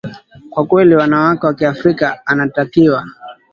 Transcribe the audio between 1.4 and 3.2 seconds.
wa kiafrika anatakiwa